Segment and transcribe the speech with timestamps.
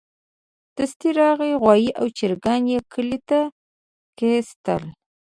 [0.77, 3.39] دستي راغی غوايي او چرګان يې کلي ته
[4.17, 4.83] کېستل.